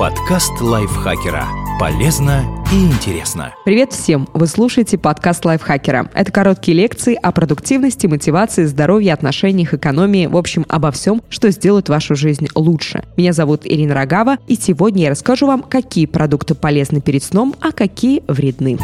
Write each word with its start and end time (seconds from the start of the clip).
Подкаст 0.00 0.62
лайфхакера. 0.62 1.46
Полезно 1.78 2.64
и 2.72 2.86
интересно. 2.86 3.54
Привет 3.66 3.92
всем! 3.92 4.26
Вы 4.32 4.46
слушаете 4.46 4.96
подкаст 4.96 5.44
лайфхакера. 5.44 6.10
Это 6.14 6.32
короткие 6.32 6.74
лекции 6.74 7.14
о 7.22 7.32
продуктивности, 7.32 8.06
мотивации, 8.06 8.64
здоровье, 8.64 9.12
отношениях, 9.12 9.74
экономии, 9.74 10.24
в 10.24 10.38
общем, 10.38 10.64
обо 10.70 10.90
всем, 10.90 11.20
что 11.28 11.50
сделает 11.50 11.90
вашу 11.90 12.14
жизнь 12.14 12.48
лучше. 12.54 13.04
Меня 13.18 13.34
зовут 13.34 13.66
Ирина 13.66 13.94
Рогава, 13.94 14.38
и 14.46 14.56
сегодня 14.56 15.02
я 15.02 15.10
расскажу 15.10 15.46
вам, 15.46 15.60
какие 15.60 16.06
продукты 16.06 16.54
полезны 16.54 17.02
перед 17.02 17.22
сном, 17.22 17.54
а 17.60 17.70
какие 17.70 18.22
вредны. 18.26 18.78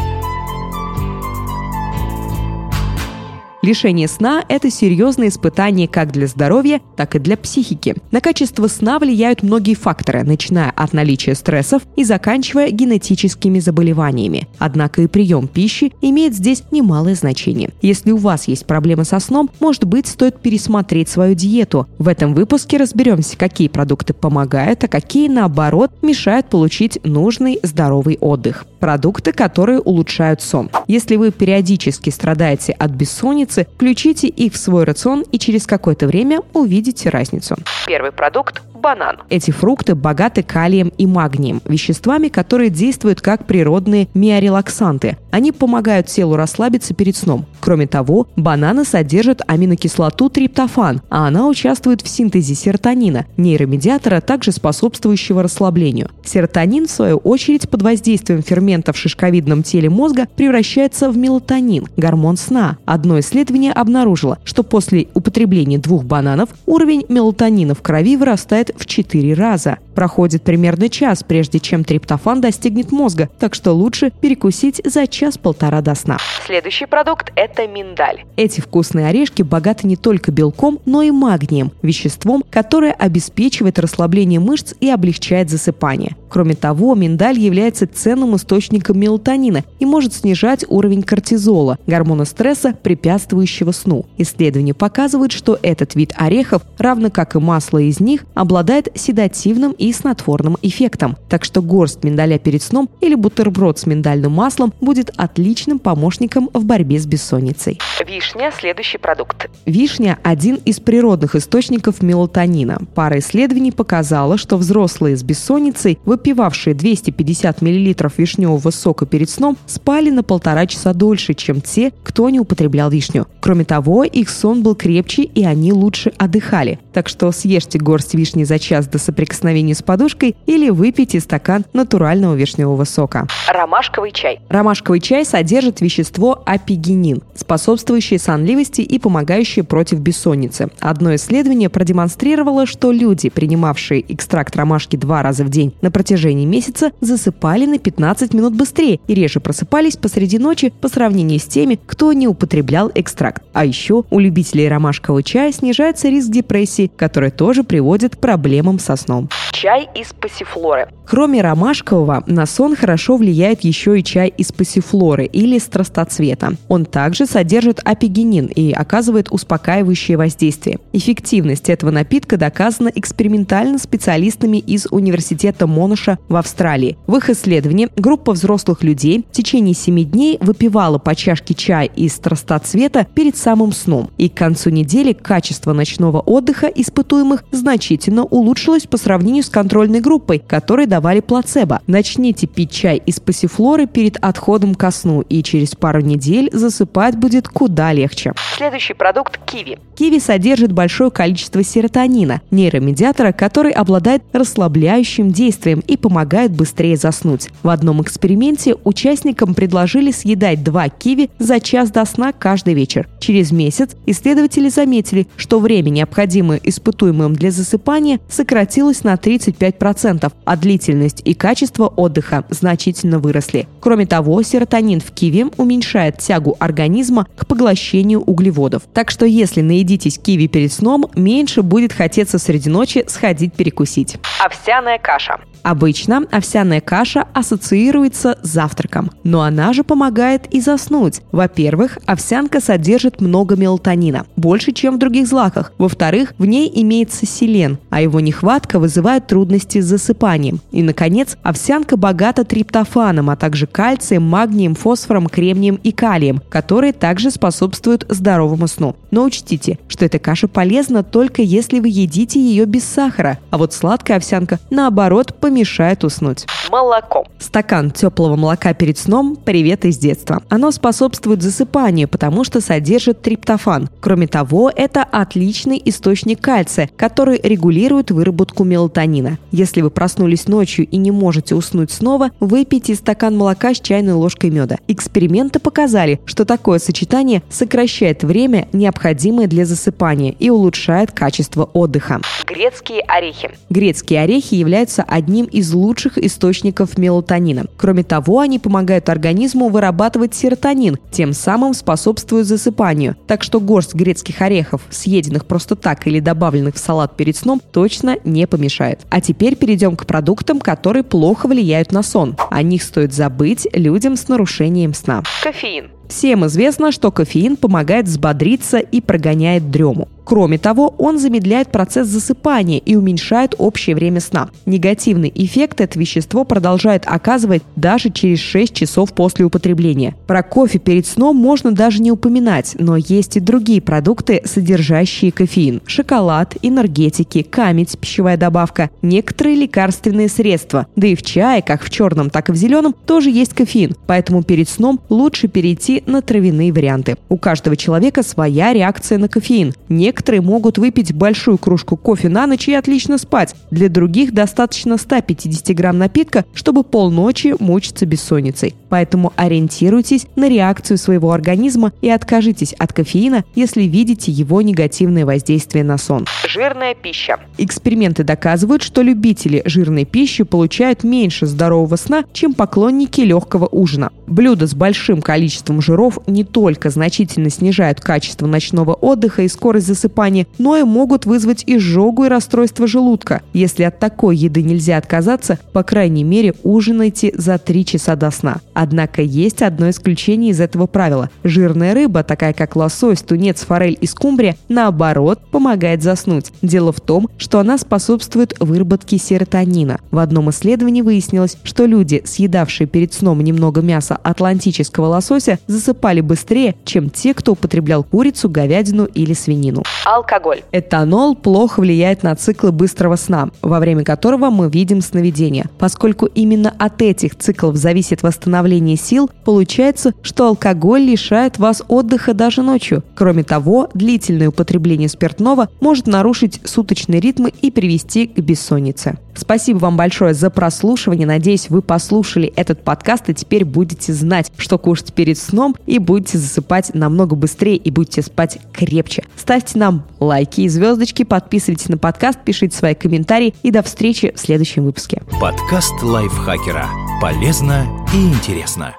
Лишение 3.67 4.07
сна– 4.07 4.45
это 4.47 4.71
серьезное 4.71 5.27
испытание 5.27 5.89
как 5.89 6.13
для 6.13 6.27
здоровья, 6.27 6.79
так 6.95 7.17
и 7.17 7.19
для 7.19 7.35
психики. 7.35 7.97
На 8.11 8.21
качество 8.21 8.65
сна 8.67 8.97
влияют 8.97 9.43
многие 9.43 9.73
факторы, 9.73 10.23
начиная 10.23 10.71
от 10.71 10.93
наличия 10.93 11.35
стрессов 11.35 11.81
и 11.97 12.05
заканчивая 12.05 12.69
генетическими 12.69 13.59
заболеваниями. 13.59 14.47
Однако 14.57 15.01
и 15.01 15.07
прием 15.07 15.49
пищи 15.49 15.91
имеет 16.01 16.33
здесь 16.33 16.63
немалое 16.71 17.13
значение. 17.13 17.71
Если 17.81 18.11
у 18.11 18.17
вас 18.17 18.47
есть 18.47 18.65
проблемы 18.65 19.03
со 19.03 19.19
сном, 19.19 19.49
может 19.59 19.83
быть, 19.83 20.07
стоит 20.07 20.39
пересмотреть 20.39 21.09
свою 21.09 21.35
диету. 21.35 21.87
В 21.97 22.07
этом 22.07 22.35
выпуске 22.35 22.77
разберемся, 22.77 23.37
какие 23.37 23.67
продукты 23.67 24.13
помогают, 24.13 24.85
а 24.85 24.87
какие, 24.87 25.27
наоборот, 25.27 25.91
мешают 26.01 26.47
получить 26.47 26.99
нужный 27.03 27.59
здоровый 27.63 28.17
отдых. 28.21 28.65
Продукты, 28.79 29.31
которые 29.31 29.79
улучшают 29.79 30.41
сон. 30.41 30.69
Если 30.87 31.15
вы 31.15 31.31
периодически 31.31 32.09
страдаете 32.09 32.73
от 32.73 32.91
бессонницы, 32.91 33.67
включите 33.75 34.27
их 34.27 34.53
в 34.53 34.57
свой 34.57 34.83
рацион 34.83 35.23
и 35.31 35.39
через 35.39 35.65
какое-то 35.65 36.07
время 36.07 36.41
увидите 36.53 37.09
разницу. 37.09 37.55
Первый 37.87 38.11
продукт 38.11 38.61
банан. 38.77 39.17
Эти 39.29 39.51
фрукты 39.51 39.95
богаты 39.95 40.43
калием 40.43 40.91
и 40.97 41.05
магнием, 41.05 41.61
веществами, 41.65 42.27
которые 42.27 42.69
действуют 42.69 43.21
как 43.21 43.45
природные 43.45 44.07
миорелаксанты. 44.13 45.17
Они 45.31 45.51
помогают 45.51 46.07
телу 46.07 46.35
расслабиться 46.35 46.93
перед 46.93 47.15
сном. 47.15 47.45
Кроме 47.59 47.87
того, 47.87 48.27
бананы 48.35 48.85
содержат 48.85 49.41
аминокислоту 49.47 50.29
триптофан, 50.29 51.01
а 51.09 51.27
она 51.27 51.47
участвует 51.47 52.01
в 52.01 52.07
синтезе 52.07 52.55
серотонина, 52.55 53.25
нейромедиатора, 53.35 54.21
также 54.21 54.51
способствующего 54.51 55.43
расслаблению. 55.43 56.09
Серотонин, 56.23 56.87
в 56.87 56.91
свою 56.91 57.17
очередь, 57.17 57.69
под 57.69 57.81
воздействием 57.81 58.41
ферментов 58.41 58.66
в 58.67 58.97
шишковидном 58.97 59.63
теле 59.63 59.89
мозга 59.89 60.27
превращается 60.35 61.09
в 61.09 61.17
мелатонин, 61.17 61.87
гормон 61.95 62.35
сна. 62.35 62.77
Одно 62.85 63.19
исследование 63.19 63.71
обнаружило, 63.71 64.39
что 64.43 64.63
после 64.63 65.07
употребления 65.13 65.77
двух 65.77 66.03
бананов 66.03 66.49
уровень 66.65 67.05
мелатонина 67.07 67.75
в 67.75 67.81
крови 67.81 68.17
вырастает 68.17 68.71
в 68.75 68.85
4 68.85 69.33
раза. 69.33 69.77
Проходит 69.95 70.43
примерно 70.43 70.89
час, 70.89 71.23
прежде 71.23 71.59
чем 71.59 71.83
триптофан 71.83 72.41
достигнет 72.41 72.91
мозга, 72.91 73.29
так 73.39 73.55
что 73.55 73.71
лучше 73.71 74.11
перекусить 74.21 74.81
за 74.85 75.07
час-полтора 75.07 75.81
до 75.81 75.95
сна. 75.95 76.17
Следующий 76.45 76.85
продукт– 76.85 77.31
это 77.35 77.67
миндаль. 77.67 78.23
Эти 78.35 78.61
вкусные 78.61 79.07
орешки 79.07 79.41
богаты 79.41 79.87
не 79.87 79.95
только 79.95 80.31
белком, 80.31 80.79
но 80.85 81.01
и 81.01 81.09
магнием, 81.09 81.71
веществом, 81.81 82.43
которое 82.49 82.91
обеспечивает 82.91 83.79
расслабление 83.79 84.39
мышц 84.39 84.73
и 84.79 84.89
облегчает 84.89 85.49
засыпание. 85.49 86.15
Кроме 86.29 86.55
того, 86.55 86.95
миндаль 86.95 87.39
является 87.39 87.87
ценным 87.87 88.35
источником 88.35 88.99
мелатонина 88.99 89.63
и 89.79 89.85
может 89.85 90.13
снижать 90.13 90.65
уровень 90.67 91.03
кортизола, 91.03 91.77
гормона 91.87 92.25
стресса, 92.25 92.73
препятствующего 92.81 93.71
сну. 93.71 94.05
Исследования 94.17 94.73
показывают, 94.73 95.31
что 95.31 95.57
этот 95.61 95.95
вид 95.95 96.13
орехов, 96.17 96.63
равно 96.77 97.09
как 97.09 97.35
и 97.35 97.39
масло 97.39 97.77
из 97.77 97.99
них, 97.99 98.25
обладает 98.33 98.89
седативным 98.95 99.71
и 99.71 99.91
снотворным 99.93 100.57
эффектом. 100.61 101.17
Так 101.29 101.43
что 101.45 101.61
горсть 101.61 102.03
миндаля 102.03 102.37
перед 102.39 102.61
сном 102.61 102.89
или 103.01 103.15
бутерброд 103.15 103.79
с 103.79 103.85
миндальным 103.85 104.33
маслом 104.33 104.73
будет 104.81 105.11
отличным 105.15 105.79
помощником 105.79 106.49
в 106.53 106.65
борьбе 106.65 106.99
с 106.99 107.05
бессонницей. 107.05 107.79
Вишня– 108.05 108.51
следующий 108.59 108.97
продукт. 108.97 109.49
Вишня– 109.65 110.19
один 110.23 110.55
из 110.55 110.79
природных 110.79 111.35
источников 111.35 112.01
мелатонина. 112.01 112.79
Пара 112.95 113.19
исследований 113.19 113.71
показала, 113.71 114.37
что 114.37 114.57
взрослые 114.57 115.15
с 115.17 115.23
бессонницей– 115.23 115.99
выпивавшие 116.17 116.73
250 116.73 117.61
мл 117.61 118.11
вишневого 118.17 118.71
сока 118.71 119.05
перед 119.05 119.29
сном, 119.29 119.55
спали 119.67 120.09
на 120.09 120.23
полтора 120.23 120.65
часа 120.65 120.93
дольше, 120.93 121.35
чем 121.35 121.61
те, 121.61 121.93
кто 122.03 122.29
не 122.29 122.39
употреблял 122.39 122.89
вишню. 122.89 123.27
Кроме 123.39 123.65
того, 123.65 124.03
их 124.03 124.29
сон 124.29 124.63
был 124.63 124.75
крепче 124.75 125.23
и 125.23 125.45
они 125.45 125.71
лучше 125.71 126.11
отдыхали. 126.17 126.79
Так 126.93 127.07
что 127.07 127.31
съешьте 127.31 127.77
горсть 127.77 128.15
вишни 128.15 128.43
за 128.43 128.57
час 128.57 128.87
до 128.87 128.97
соприкосновения 128.97 129.75
с 129.75 129.83
подушкой 129.83 130.35
или 130.47 130.69
выпейте 130.69 131.19
стакан 131.19 131.65
натурального 131.73 132.33
вишневого 132.33 132.85
сока. 132.85 133.27
Ромашковый 133.47 134.11
чай. 134.11 134.39
Ромашковый 134.49 134.99
чай 134.99 135.23
содержит 135.23 135.81
вещество 135.81 136.41
апигенин, 136.45 137.21
способствующее 137.35 138.19
сонливости 138.19 138.81
и 138.81 138.97
помогающее 138.97 139.63
против 139.63 139.99
бессонницы. 139.99 140.69
Одно 140.79 141.13
исследование 141.13 141.69
продемонстрировало, 141.69 142.65
что 142.65 142.91
люди, 142.91 143.29
принимавшие 143.29 144.03
экстракт 144.11 144.55
ромашки 144.55 144.95
два 144.95 145.21
раза 145.21 145.43
в 145.43 145.49
день 145.49 145.75
на 145.81 145.91
протяжении 145.91 146.06
протяжении 146.07 146.45
месяца 146.45 146.93
засыпали 147.01 147.65
на 147.65 147.79
15 147.79 148.33
минут 148.33 148.55
быстрее 148.55 149.01
и 149.07 149.13
реже 149.13 149.41
просыпались 149.41 149.97
посреди 149.97 150.39
ночи 150.39 150.69
по 150.69 150.87
сравнению 150.87 151.37
с 151.37 151.43
теми, 151.43 151.77
кто 151.85 152.13
не 152.13 152.29
употреблял 152.29 152.89
экстракт. 152.95 153.43
А 153.51 153.65
еще 153.65 154.05
у 154.09 154.19
любителей 154.19 154.69
ромашкового 154.69 155.21
чая 155.21 155.51
снижается 155.51 156.07
риск 156.07 156.29
депрессии, 156.29 156.89
который 156.95 157.29
тоже 157.29 157.65
приводит 157.65 158.15
к 158.15 158.19
проблемам 158.19 158.79
со 158.79 158.95
сном. 158.95 159.27
Чай 159.51 159.89
из 159.95 160.13
пассифлоры. 160.13 160.87
Кроме 161.09 161.41
ромашкового, 161.41 162.23
на 162.25 162.45
сон 162.45 162.75
хорошо 162.75 163.17
влияет 163.17 163.61
еще 163.61 163.99
и 163.99 164.03
чай 164.03 164.27
из 164.37 164.51
пассифлоры 164.51 165.25
или 165.25 165.57
страстоцвета. 165.57 166.53
Он 166.67 166.85
также 166.85 167.25
содержит 167.25 167.81
апигенин 167.83 168.45
и 168.45 168.71
оказывает 168.71 169.27
успокаивающее 169.31 170.15
воздействие. 170.17 170.79
Эффективность 170.93 171.69
этого 171.69 171.91
напитка 171.91 172.37
доказана 172.37 172.91
экспериментально 172.93 173.77
специалистами 173.77 174.57
из 174.57 174.87
университета 174.89 175.65
Монаша 175.97 176.17
в 176.27 176.35
Австралии. 176.35 176.97
В 177.07 177.15
их 177.15 177.29
исследовании 177.29 177.89
группа 177.95 178.33
взрослых 178.33 178.83
людей 178.83 179.25
в 179.29 179.35
течение 179.35 179.73
7 179.73 180.03
дней 180.03 180.37
выпивала 180.39 180.97
по 180.97 181.15
чашке 181.15 181.53
чая 181.53 181.85
из 181.85 182.13
страстоцвета 182.13 183.07
перед 183.13 183.37
самым 183.37 183.71
сном. 183.71 184.09
И 184.17 184.29
к 184.29 184.35
концу 184.35 184.69
недели 184.69 185.13
качество 185.13 185.73
ночного 185.73 186.19
отдыха 186.19 186.67
испытуемых 186.67 187.43
значительно 187.51 188.23
улучшилось 188.23 188.87
по 188.87 188.97
сравнению 188.97 189.43
с 189.43 189.49
контрольной 189.49 189.99
группой, 189.99 190.39
которой 190.39 190.85
давали 190.85 191.19
плацебо. 191.19 191.81
Начните 191.87 192.47
пить 192.47 192.71
чай 192.71 193.01
из 193.05 193.19
пассифлоры 193.19 193.87
перед 193.87 194.17
отходом 194.17 194.75
ко 194.75 194.91
сну, 194.91 195.21
и 195.21 195.41
через 195.43 195.75
пару 195.75 196.01
недель 196.01 196.49
засыпать 196.53 197.15
будет 197.15 197.47
куда 197.47 197.93
легче. 197.93 198.33
Следующий 198.57 198.93
продукт– 198.93 199.39
киви. 199.45 199.79
Киви 199.95 200.19
содержит 200.19 200.71
большое 200.71 201.09
количество 201.09 201.63
серотонина, 201.63 202.41
нейромедиатора, 202.51 203.31
который 203.31 203.71
обладает 203.71 204.23
расслабляющим 204.33 205.31
действием 205.31 205.81
и 205.87 205.97
помогает 205.97 206.51
быстрее 206.51 206.97
заснуть. 206.97 207.49
В 207.63 207.69
одном 207.69 208.01
эксперименте 208.01 208.75
участникам 208.83 209.53
предложили 209.53 210.11
съедать 210.11 210.63
два 210.63 210.89
киви 210.89 211.29
за 211.39 211.59
час 211.59 211.91
до 211.91 212.05
сна 212.05 212.33
каждый 212.33 212.73
вечер. 212.73 213.07
Через 213.27 213.51
месяц 213.51 213.89
исследователи 214.05 214.69
заметили, 214.69 215.27
что 215.35 215.59
время, 215.59 215.89
необходимое 215.89 216.61
испытуемым 216.63 217.35
для 217.35 217.51
засыпания, 217.51 218.21
сократилось 218.29 219.03
на 219.03 219.15
35%, 219.15 220.31
а 220.45 220.55
длительность 220.55 221.23
и 221.25 221.33
качество 221.33 221.87
отдыха 221.87 222.45
значительно 222.49 223.19
выросли. 223.19 223.67
Кроме 223.81 224.05
того, 224.05 224.41
серотонин 224.43 225.01
в 225.01 225.11
киви 225.11 225.47
уменьшает 225.57 226.19
тягу 226.19 226.55
организма 226.57 227.27
к 227.35 227.45
поглощению 227.47 228.21
углеводов. 228.21 228.83
Так 228.93 229.11
что 229.11 229.25
если 229.25 229.59
наедитесь 229.59 230.17
киви 230.17 230.47
перед 230.47 230.71
сном, 230.71 231.07
меньше 231.13 231.63
будет 231.63 231.91
хотеться 231.91 232.39
среди 232.39 232.69
ночи 232.69 233.03
сходить 233.09 233.53
перекусить. 233.55 234.15
Овсяная 234.41 234.99
каша. 234.99 235.41
Обычно 235.63 236.25
овсяная 236.31 236.79
каша 236.79 237.27
ассоциируется 237.33 238.39
с 238.41 238.47
завтраком, 238.47 239.11
но 239.25 239.41
она 239.41 239.73
же 239.73 239.83
помогает 239.83 240.47
и 240.53 240.61
заснуть. 240.61 241.19
Во-первых, 241.33 241.97
овсянка 242.05 242.61
содержит 242.61 243.16
много 243.21 243.55
мелатонина, 243.55 244.25
больше, 244.35 244.71
чем 244.71 244.95
в 244.95 244.99
других 244.99 245.27
злаках. 245.27 245.71
Во-вторых, 245.77 246.33
в 246.37 246.45
ней 246.45 246.71
имеется 246.73 247.25
селен, 247.25 247.77
а 247.89 248.01
его 248.01 248.19
нехватка 248.19 248.79
вызывает 248.79 249.27
трудности 249.27 249.79
с 249.79 249.85
засыпанием. 249.85 250.59
И, 250.71 250.83
наконец, 250.83 251.37
овсянка 251.43 251.97
богата 251.97 252.43
триптофаном, 252.43 253.29
а 253.29 253.35
также 253.35 253.67
кальцием, 253.67 254.23
магнием, 254.23 254.75
фосфором, 254.75 255.27
кремнием 255.27 255.79
и 255.83 255.91
калием, 255.91 256.41
которые 256.49 256.93
также 256.93 257.31
способствуют 257.31 258.05
здоровому 258.09 258.67
сну. 258.67 258.95
Но 259.11 259.23
учтите, 259.23 259.79
что 259.87 260.05
эта 260.05 260.19
каша 260.19 260.47
полезна 260.47 261.03
только 261.03 261.41
если 261.41 261.79
вы 261.79 261.89
едите 261.89 262.39
ее 262.39 262.65
без 262.65 262.83
сахара, 262.83 263.39
а 263.51 263.57
вот 263.57 263.73
сладкая 263.73 264.17
овсянка, 264.17 264.59
наоборот, 264.69 265.35
помешает 265.39 265.67
мешает 265.67 266.03
уснуть. 266.03 266.45
Молоко. 266.69 267.25
Стакан 267.39 267.91
теплого 267.91 268.35
молока 268.35 268.73
перед 268.73 268.97
сном– 268.97 269.37
привет 269.45 269.85
из 269.85 269.97
детства. 269.97 270.41
Оно 270.49 270.71
способствует 270.71 271.41
засыпанию, 271.41 272.07
потому 272.07 272.43
что 272.43 272.61
содержит 272.61 272.96
содержит 272.97 273.21
триптофан. 273.21 273.89
Кроме 273.99 274.27
того, 274.27 274.71
это 274.75 275.03
отличный 275.03 275.81
источник 275.85 276.41
кальция, 276.41 276.89
который 276.95 277.39
регулирует 277.41 278.11
выработку 278.11 278.63
мелатонина. 278.63 279.37
Если 279.51 279.81
вы 279.81 279.91
проснулись 279.91 280.47
ночью 280.47 280.87
и 280.87 280.97
не 280.97 281.11
можете 281.11 281.53
уснуть 281.53 281.91
снова, 281.91 282.31
выпейте 282.39 282.95
стакан 282.95 283.37
молока 283.37 283.73
с 283.73 283.79
чайной 283.79 284.13
ложкой 284.13 284.49
меда. 284.49 284.77
Эксперименты 284.87 285.59
показали, 285.59 286.19
что 286.25 286.43
такое 286.45 286.79
сочетание 286.79 287.43
сокращает 287.49 288.23
время, 288.23 288.67
необходимое 288.73 289.47
для 289.47 289.65
засыпания, 289.65 290.33
и 290.39 290.49
улучшает 290.49 291.11
качество 291.11 291.69
отдыха. 291.73 292.21
Грецкие 292.47 293.01
орехи. 293.01 293.51
Грецкие 293.69 294.21
орехи 294.21 294.55
являются 294.55 295.03
одним 295.03 295.45
из 295.45 295.71
лучших 295.73 296.17
источников 296.17 296.97
мелатонина. 296.97 297.65
Кроме 297.77 298.03
того, 298.03 298.39
они 298.39 298.57
помогают 298.57 299.09
организму 299.09 299.69
вырабатывать 299.69 300.33
серотонин, 300.33 300.97
тем 301.11 301.33
самым 301.33 301.73
способствуя 301.73 302.43
засыпанию. 302.43 302.86
Так 303.27 303.43
что 303.43 303.59
горсть 303.59 303.93
грецких 303.93 304.41
орехов, 304.41 304.81
съеденных 304.89 305.45
просто 305.45 305.75
так 305.75 306.07
или 306.07 306.19
добавленных 306.19 306.75
в 306.75 306.79
салат 306.79 307.17
перед 307.17 307.35
сном, 307.35 307.61
точно 307.71 308.17
не 308.23 308.47
помешает. 308.47 309.01
А 309.09 309.21
теперь 309.21 309.55
перейдем 309.55 309.95
к 309.95 310.05
продуктам, 310.05 310.59
которые 310.59 311.03
плохо 311.03 311.47
влияют 311.47 311.91
на 311.91 312.03
сон. 312.03 312.35
О 312.49 312.61
них 312.61 312.83
стоит 312.83 313.13
забыть 313.13 313.67
людям 313.73 314.15
с 314.15 314.27
нарушением 314.27 314.93
сна. 314.93 315.23
Кофеин. 315.43 315.91
Всем 316.09 316.45
известно, 316.45 316.91
что 316.91 317.11
кофеин 317.11 317.57
помогает 317.57 318.05
взбодриться 318.05 318.77
и 318.77 319.01
прогоняет 319.01 319.69
дрему. 319.69 320.07
Кроме 320.27 320.57
того, 320.57 320.93
он 320.97 321.19
замедляет 321.19 321.71
процесс 321.71 322.09
засыпания 322.09 322.79
и 322.79 322.97
уменьшает 322.97 323.55
общее 323.57 323.95
время 323.95 324.19
сна. 324.19 324.49
Негативный 324.65 325.31
эффект 325.33 325.79
это 325.79 325.97
вещество 325.97 326.43
продолжает 326.43 327.03
оказывать 327.05 327.63
даже 327.77 328.09
через 328.09 328.39
6 328.39 328.73
часов 328.73 329.13
после 329.13 329.45
употребления. 329.45 330.17
Про 330.27 330.43
кофе 330.43 330.79
перед 330.79 331.07
сном 331.07 331.37
можно 331.37 331.71
даже 331.71 332.01
не 332.01 332.11
упоминать, 332.11 332.75
но 332.77 332.97
есть 332.97 333.37
и 333.37 333.39
другие 333.39 333.81
продукты, 333.81 334.41
содержащие 334.43 335.31
кофеин. 335.31 335.81
Шоколад, 335.85 336.57
энергетики, 336.61 337.41
камедь, 337.41 337.97
пищевая 337.97 338.35
добавка, 338.35 338.89
некоторые 339.01 339.55
лекарственные 339.55 340.27
средства. 340.27 340.87
Да 340.97 341.07
и 341.07 341.15
в 341.15 341.21
чае, 341.21 341.61
как 341.61 341.81
в 341.81 341.89
черном, 341.89 342.29
так 342.29 342.49
и 342.49 342.51
в 342.51 342.57
зеленом, 342.57 342.93
тоже 343.05 343.29
есть 343.29 343.53
кофеин. 343.53 343.95
Поэтому 344.07 344.43
перед 344.43 344.67
сном 344.67 344.99
лучше 345.07 345.47
перейти 345.47 346.03
на 346.05 346.21
травяные 346.21 346.73
варианты. 346.73 347.15
У 347.29 347.37
каждого 347.37 347.77
человека 347.77 348.23
своя 348.23 348.73
реакция 348.73 349.19
на 349.19 349.29
кофеин. 349.29 349.73
Некоторые 349.87 350.16
Некоторые 350.17 350.41
могут 350.41 350.79
выпить 350.79 351.13
большую 351.13 351.59
кружку 351.59 351.95
кофе 351.95 352.27
на 352.27 352.47
ночь 352.47 352.67
и 352.67 352.73
отлично 352.73 353.19
спать. 353.19 353.53
Для 353.69 353.87
других 353.87 354.33
достаточно 354.33 354.97
150 354.97 355.75
грамм 355.75 355.99
напитка, 355.99 356.43
чтобы 356.55 356.83
полночи 356.83 357.53
мучиться 357.59 358.07
бессонницей. 358.07 358.73
Поэтому 358.89 359.31
ориентируйтесь 359.35 360.25
на 360.35 360.49
реакцию 360.49 360.97
своего 360.97 361.33
организма 361.33 361.93
и 362.01 362.09
откажитесь 362.09 362.73
от 362.73 362.93
кофеина, 362.93 363.45
если 363.53 363.83
видите 363.83 364.31
его 364.31 364.63
негативное 364.63 365.23
воздействие 365.23 365.83
на 365.83 365.99
сон. 365.99 366.25
Жирная 366.49 366.95
пища. 366.95 367.39
Эксперименты 367.59 368.23
доказывают, 368.23 368.81
что 368.81 369.03
любители 369.03 369.61
жирной 369.65 370.05
пищи 370.05 370.43
получают 370.43 371.03
меньше 371.03 371.45
здорового 371.45 371.95
сна, 371.95 372.23
чем 372.33 372.55
поклонники 372.55 373.21
легкого 373.21 373.67
ужина. 373.71 374.09
Блюда 374.25 374.65
с 374.65 374.73
большим 374.73 375.21
количеством 375.21 375.79
жиров 375.79 376.17
не 376.25 376.43
только 376.43 376.89
значительно 376.89 377.51
снижают 377.51 378.01
качество 378.01 378.47
ночного 378.47 378.93
отдыха 378.93 379.43
и 379.43 379.47
скорость 379.47 379.85
засыпания, 379.87 380.06
засыпания, 380.07 380.47
но 380.57 380.77
и 380.77 380.83
могут 380.83 381.25
вызвать 381.25 381.63
изжогу 381.65 382.25
и 382.25 382.29
расстройство 382.29 382.87
желудка. 382.87 383.41
Если 383.53 383.83
от 383.83 383.99
такой 383.99 384.37
еды 384.37 384.63
нельзя 384.63 384.97
отказаться, 384.97 385.59
по 385.73 385.83
крайней 385.83 386.23
мере 386.23 386.53
ужинайте 386.63 387.31
за 387.35 387.57
3 387.57 387.85
часа 387.85 388.15
до 388.15 388.31
сна. 388.31 388.57
Однако 388.73 389.21
есть 389.21 389.61
одно 389.61 389.89
исключение 389.89 390.51
из 390.51 390.59
этого 390.59 390.87
правила. 390.87 391.29
Жирная 391.43 391.93
рыба, 391.93 392.23
такая 392.23 392.53
как 392.53 392.75
лосось, 392.75 393.21
тунец, 393.21 393.65
форель 393.65 393.97
и 393.99 394.07
скумбрия, 394.07 394.55
наоборот, 394.69 395.39
помогает 395.51 396.01
заснуть. 396.01 396.51
Дело 396.61 396.91
в 396.91 397.01
том, 397.01 397.29
что 397.37 397.59
она 397.59 397.77
способствует 397.77 398.55
выработке 398.59 399.17
серотонина. 399.17 399.99
В 400.11 400.19
одном 400.19 400.49
исследовании 400.49 401.01
выяснилось, 401.01 401.57
что 401.63 401.85
люди, 401.85 402.21
съедавшие 402.25 402.87
перед 402.87 403.13
сном 403.13 403.41
немного 403.41 403.81
мяса 403.81 404.15
атлантического 404.15 405.07
лосося, 405.07 405.59
засыпали 405.67 406.21
быстрее, 406.21 406.75
чем 406.85 407.09
те, 407.09 407.33
кто 407.33 407.53
употреблял 407.53 408.03
курицу, 408.03 408.49
говядину 408.49 409.05
или 409.05 409.33
свинину. 409.33 409.83
Алкоголь. 410.05 410.61
Этанол 410.71 411.35
плохо 411.35 411.79
влияет 411.79 412.23
на 412.23 412.35
циклы 412.35 412.71
быстрого 412.71 413.15
сна, 413.15 413.49
во 413.61 413.79
время 413.79 414.03
которого 414.03 414.49
мы 414.49 414.69
видим 414.69 415.01
сновидения. 415.01 415.69
Поскольку 415.77 416.25
именно 416.25 416.73
от 416.77 417.01
этих 417.01 417.35
циклов 417.35 417.75
зависит 417.75 418.23
восстановление 418.23 418.97
сил, 418.97 419.29
получается, 419.45 420.13
что 420.21 420.47
алкоголь 420.47 421.01
лишает 421.01 421.57
вас 421.59 421.83
отдыха 421.87 422.33
даже 422.33 422.61
ночью. 422.61 423.03
Кроме 423.15 423.43
того, 423.43 423.89
длительное 423.93 424.49
употребление 424.49 425.09
спиртного 425.09 425.69
может 425.81 426.07
нарушить 426.07 426.61
суточные 426.63 427.19
ритмы 427.19 427.51
и 427.61 427.71
привести 427.71 428.27
к 428.27 428.39
бессоннице. 428.39 429.17
Спасибо 429.37 429.77
вам 429.77 429.97
большое 429.97 430.33
за 430.33 430.49
прослушивание. 430.49 431.27
Надеюсь, 431.27 431.69
вы 431.69 431.81
послушали 431.81 432.51
этот 432.55 432.83
подкаст 432.83 433.29
и 433.29 433.35
теперь 433.35 433.65
будете 433.65 434.11
знать, 434.11 434.51
что 434.57 434.79
кушать 434.79 435.13
перед 435.13 435.37
сном 435.37 435.75
и 435.85 435.99
будете 435.99 436.39
засыпать 436.39 436.93
намного 436.95 437.35
быстрее 437.35 437.77
и 437.77 437.91
будете 437.91 438.23
спать 438.23 438.57
крепче. 438.73 439.23
Ставьте 439.35 439.77
нам 439.87 440.03
лайки 440.19 440.61
и 440.61 440.69
звездочки, 440.69 441.23
подписывайтесь 441.23 441.89
на 441.89 441.97
подкаст, 441.97 442.39
пишите 442.43 442.75
свои 442.75 442.93
комментарии 442.93 443.55
и 443.63 443.71
до 443.71 443.81
встречи 443.81 444.33
в 444.35 444.39
следующем 444.39 444.83
выпуске. 444.83 445.21
Подкаст 445.39 446.01
лайфхакера. 446.03 446.87
Полезно 447.21 447.87
и 448.13 448.27
интересно. 448.27 448.95